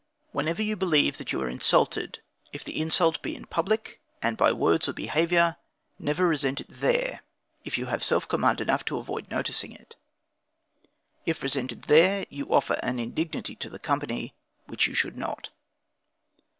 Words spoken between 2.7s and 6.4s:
insult be in public and by words or behavior, never